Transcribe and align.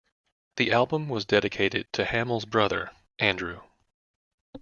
The 0.55 0.71
album 0.71 1.09
was 1.09 1.25
dedicated 1.25 1.93
to 1.93 2.05
Hammill's 2.05 2.45
brother, 2.45 2.89
Andrew. 3.19 3.61